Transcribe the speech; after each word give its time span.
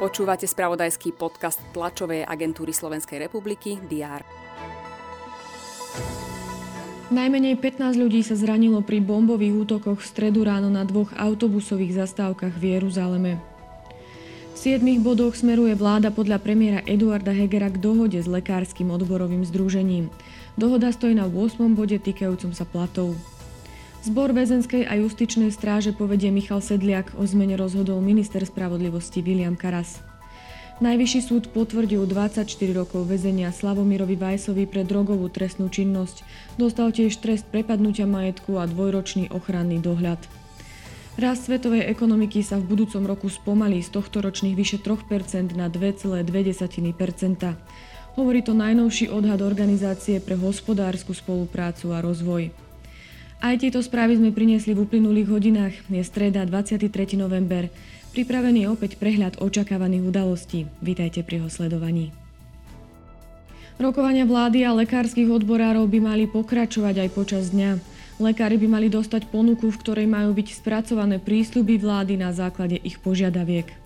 Počúvate 0.00 0.48
spravodajský 0.48 1.12
podcast 1.12 1.60
tlačovej 1.76 2.24
agentúry 2.24 2.72
Slovenskej 2.72 3.20
republiky 3.28 3.76
DR. 3.84 4.24
Najmenej 7.10 7.58
15 7.58 8.00
ľudí 8.00 8.24
sa 8.24 8.38
zranilo 8.38 8.80
pri 8.80 9.02
bombových 9.04 9.66
útokoch 9.66 10.00
v 10.00 10.08
stredu 10.08 10.46
ráno 10.46 10.72
na 10.72 10.86
dvoch 10.86 11.12
autobusových 11.18 12.00
zastávkach 12.06 12.54
v 12.56 12.80
Jeruzaleme. 12.80 13.32
V 14.54 14.56
siedmých 14.56 15.04
bodoch 15.04 15.36
smeruje 15.36 15.76
vláda 15.76 16.08
podľa 16.14 16.38
premiéra 16.40 16.80
Eduarda 16.86 17.34
Hegera 17.34 17.68
k 17.68 17.82
dohode 17.82 18.16
s 18.16 18.30
lekárskym 18.30 18.88
odborovým 18.94 19.44
združením. 19.44 20.08
Dohoda 20.54 20.94
stojí 20.94 21.18
na 21.18 21.28
8. 21.28 21.74
bode 21.76 21.98
týkajúcom 22.00 22.56
sa 22.56 22.64
platov. 22.64 23.18
Zbor 24.00 24.32
väzenskej 24.32 24.88
a 24.88 24.96
justičnej 24.96 25.52
stráže 25.52 25.92
povedie 25.92 26.32
Michal 26.32 26.64
Sedliak, 26.64 27.12
o 27.20 27.28
zmene 27.28 27.60
rozhodol 27.60 28.00
minister 28.00 28.40
spravodlivosti 28.40 29.20
William 29.20 29.60
Karas. 29.60 30.00
Najvyšší 30.80 31.20
súd 31.20 31.52
potvrdil 31.52 32.08
24 32.08 32.48
rokov 32.72 33.04
väzenia 33.04 33.52
Slavomirovi 33.52 34.16
Vajsovi 34.16 34.64
pre 34.64 34.88
drogovú 34.88 35.28
trestnú 35.28 35.68
činnosť. 35.68 36.24
Dostal 36.56 36.96
tiež 36.96 37.20
trest 37.20 37.44
prepadnutia 37.52 38.08
majetku 38.08 38.56
a 38.56 38.64
dvojročný 38.64 39.28
ochranný 39.36 39.84
dohľad. 39.84 40.24
Rast 41.20 41.52
svetovej 41.52 41.84
ekonomiky 41.84 42.40
sa 42.40 42.56
v 42.56 42.72
budúcom 42.72 43.04
roku 43.04 43.28
spomalí 43.28 43.84
z 43.84 43.92
tohto 43.92 44.24
ročných 44.24 44.56
vyše 44.56 44.80
3% 44.80 45.52
na 45.52 45.68
2,2%. 45.68 46.24
Hovorí 48.16 48.40
to 48.40 48.56
najnovší 48.56 49.12
odhad 49.12 49.44
Organizácie 49.44 50.24
pre 50.24 50.40
hospodárskú 50.40 51.12
spoluprácu 51.12 51.92
a 51.92 52.00
rozvoj. 52.00 52.69
Aj 53.40 53.56
tieto 53.56 53.80
správy 53.80 54.20
sme 54.20 54.36
priniesli 54.36 54.76
v 54.76 54.84
uplynulých 54.84 55.32
hodinách. 55.32 55.72
Je 55.88 56.04
streda 56.04 56.44
23. 56.44 56.92
november. 57.16 57.72
Pripravený 58.12 58.68
opäť 58.68 59.00
prehľad 59.00 59.40
očakávaných 59.40 60.12
udalostí. 60.12 60.68
Vítajte 60.84 61.24
pri 61.24 61.40
ho 61.40 61.48
sledovaní. 61.48 62.12
Rokovania 63.80 64.28
vlády 64.28 64.68
a 64.68 64.76
lekárskych 64.76 65.32
odborárov 65.32 65.88
by 65.88 65.98
mali 66.04 66.28
pokračovať 66.28 67.00
aj 67.00 67.08
počas 67.16 67.48
dňa. 67.48 67.80
Lekári 68.20 68.60
by 68.60 68.68
mali 68.76 68.92
dostať 68.92 69.32
ponuku, 69.32 69.72
v 69.72 69.80
ktorej 69.80 70.04
majú 70.04 70.36
byť 70.36 70.60
spracované 70.60 71.16
prísľuby 71.16 71.80
vlády 71.80 72.20
na 72.20 72.36
základe 72.36 72.76
ich 72.76 73.00
požiadaviek. 73.00 73.79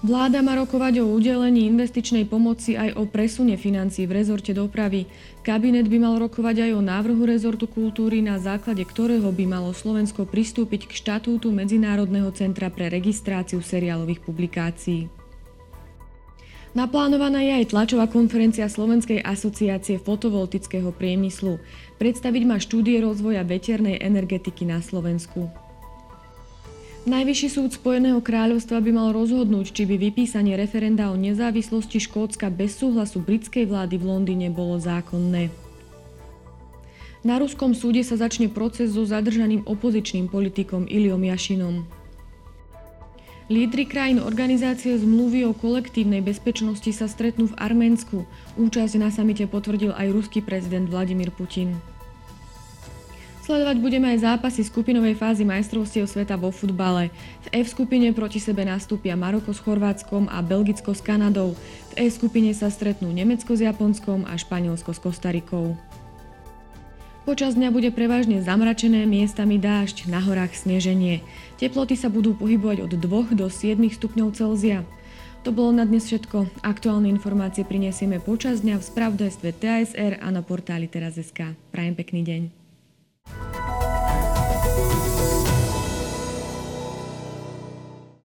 Vláda 0.00 0.40
má 0.40 0.56
rokovať 0.56 1.04
o 1.04 1.12
udelení 1.12 1.68
investičnej 1.68 2.24
pomoci 2.24 2.72
aj 2.72 2.96
o 2.96 3.04
presune 3.04 3.60
financií 3.60 4.08
v 4.08 4.24
rezorte 4.24 4.56
dopravy. 4.56 5.04
Kabinet 5.44 5.92
by 5.92 5.98
mal 6.00 6.16
rokovať 6.16 6.64
aj 6.64 6.70
o 6.72 6.80
návrhu 6.80 7.28
rezortu 7.28 7.68
kultúry, 7.68 8.24
na 8.24 8.40
základe 8.40 8.80
ktorého 8.80 9.28
by 9.28 9.44
malo 9.44 9.76
Slovensko 9.76 10.24
pristúpiť 10.24 10.88
k 10.88 10.96
štatútu 10.96 11.52
Medzinárodného 11.52 12.32
centra 12.32 12.72
pre 12.72 12.88
registráciu 12.88 13.60
seriálových 13.60 14.24
publikácií. 14.24 15.12
Naplánovaná 16.72 17.44
je 17.44 17.60
aj 17.60 17.76
tlačová 17.76 18.08
konferencia 18.08 18.72
Slovenskej 18.72 19.20
asociácie 19.20 20.00
fotovoltického 20.00 20.96
priemyslu. 20.96 21.60
Predstaviť 22.00 22.42
má 22.48 22.56
štúdie 22.56 23.04
rozvoja 23.04 23.44
veternej 23.44 24.00
energetiky 24.00 24.64
na 24.64 24.80
Slovensku. 24.80 25.69
Najvyšší 27.00 27.48
súd 27.48 27.72
Spojeného 27.72 28.20
kráľovstva 28.20 28.76
by 28.84 28.90
mal 28.92 29.08
rozhodnúť, 29.16 29.72
či 29.72 29.88
by 29.88 29.96
vypísanie 29.96 30.52
referenda 30.52 31.08
o 31.08 31.16
nezávislosti 31.16 31.96
Škótska 31.96 32.52
bez 32.52 32.76
súhlasu 32.76 33.24
britskej 33.24 33.64
vlády 33.64 33.96
v 33.96 34.04
Londýne 34.04 34.52
bolo 34.52 34.76
zákonné. 34.76 35.48
Na 37.24 37.40
ruskom 37.40 37.72
súde 37.72 38.04
sa 38.04 38.20
začne 38.20 38.52
proces 38.52 38.92
so 38.92 39.00
zadržaným 39.00 39.64
opozičným 39.64 40.28
politikom 40.28 40.84
Iliom 40.84 41.24
Jašinom. 41.24 41.88
Lídry 43.48 43.88
krajín 43.88 44.20
organizácie 44.20 44.92
zmluvy 45.00 45.48
o 45.48 45.56
kolektívnej 45.56 46.20
bezpečnosti 46.20 46.92
sa 46.92 47.08
stretnú 47.08 47.48
v 47.48 47.58
Arménsku. 47.58 48.28
Účasť 48.60 49.00
na 49.00 49.08
samite 49.08 49.48
potvrdil 49.48 49.96
aj 49.96 50.12
ruský 50.12 50.44
prezident 50.44 50.84
Vladimír 50.84 51.32
Putin. 51.32 51.80
Sledovať 53.50 53.82
budeme 53.82 54.14
aj 54.14 54.22
zápasy 54.22 54.62
skupinovej 54.62 55.18
fázy 55.18 55.42
majstrovstiev 55.42 56.06
sveta 56.06 56.38
vo 56.38 56.54
futbale. 56.54 57.10
V 57.50 57.66
F 57.66 57.74
skupine 57.74 58.06
proti 58.14 58.38
sebe 58.38 58.62
nastúpia 58.62 59.18
Maroko 59.18 59.50
s 59.50 59.58
Chorvátskom 59.58 60.30
a 60.30 60.38
Belgicko 60.38 60.94
s 60.94 61.02
Kanadou. 61.02 61.58
V 61.90 61.92
E 61.98 62.06
skupine 62.14 62.54
sa 62.54 62.70
stretnú 62.70 63.10
Nemecko 63.10 63.58
s 63.58 63.66
Japonskom 63.66 64.22
a 64.30 64.38
Španielsko 64.38 64.94
s 64.94 65.02
Kostarikou. 65.02 65.74
Počas 67.26 67.58
dňa 67.58 67.74
bude 67.74 67.90
prevažne 67.90 68.38
zamračené, 68.38 69.02
miestami 69.10 69.58
dážď, 69.58 70.06
na 70.06 70.22
horách 70.22 70.54
sneženie. 70.54 71.18
Teploty 71.58 71.98
sa 71.98 72.06
budú 72.06 72.38
pohybovať 72.38 72.86
od 72.86 72.92
2 73.02 73.34
do 73.34 73.50
7 73.50 73.82
stupňov 73.82 74.30
Celzia. 74.30 74.86
To 75.42 75.50
bolo 75.50 75.74
na 75.74 75.82
dnes 75.82 76.06
všetko. 76.06 76.62
Aktuálne 76.62 77.10
informácie 77.10 77.66
prinesieme 77.66 78.22
počas 78.22 78.62
dňa 78.62 78.78
v 78.78 78.86
spravodajstve 78.94 79.48
TASR 79.58 80.22
a 80.22 80.30
na 80.30 80.38
portáli 80.38 80.86
teraz.sk. 80.86 81.58
Prajem 81.74 81.98
pekný 81.98 82.22
deň. 82.22 82.59